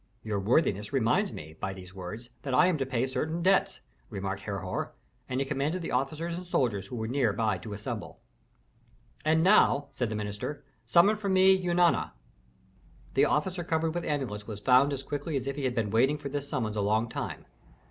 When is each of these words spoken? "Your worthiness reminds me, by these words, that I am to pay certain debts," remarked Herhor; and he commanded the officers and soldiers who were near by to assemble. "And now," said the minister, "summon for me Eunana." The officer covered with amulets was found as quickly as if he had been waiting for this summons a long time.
"Your 0.23 0.39
worthiness 0.39 0.91
reminds 0.91 1.31
me, 1.31 1.53
by 1.59 1.75
these 1.75 1.93
words, 1.93 2.31
that 2.41 2.55
I 2.55 2.65
am 2.65 2.79
to 2.79 2.87
pay 2.87 3.05
certain 3.05 3.43
debts," 3.43 3.81
remarked 4.09 4.41
Herhor; 4.41 4.93
and 5.29 5.39
he 5.39 5.45
commanded 5.45 5.83
the 5.83 5.91
officers 5.91 6.33
and 6.35 6.43
soldiers 6.43 6.87
who 6.87 6.95
were 6.95 7.07
near 7.07 7.31
by 7.33 7.59
to 7.59 7.73
assemble. 7.73 8.19
"And 9.23 9.43
now," 9.43 9.89
said 9.91 10.09
the 10.09 10.15
minister, 10.15 10.63
"summon 10.87 11.17
for 11.17 11.29
me 11.29 11.55
Eunana." 11.55 12.13
The 13.13 13.25
officer 13.25 13.63
covered 13.63 13.93
with 13.93 14.03
amulets 14.03 14.47
was 14.47 14.59
found 14.59 14.91
as 14.91 15.03
quickly 15.03 15.35
as 15.35 15.45
if 15.45 15.55
he 15.55 15.65
had 15.65 15.75
been 15.75 15.91
waiting 15.91 16.17
for 16.17 16.29
this 16.29 16.49
summons 16.49 16.75
a 16.77 16.81
long 16.81 17.07
time. 17.07 17.45